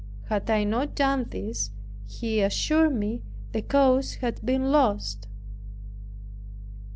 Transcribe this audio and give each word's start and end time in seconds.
Had 0.29 0.49
I 0.49 0.63
not 0.63 0.95
done 0.95 1.27
this, 1.29 1.69
he 2.07 2.41
assured 2.41 2.95
me 2.95 3.21
the 3.51 3.61
cause 3.61 4.15
had 4.15 4.43
been 4.43 4.71
lost. 4.71 5.27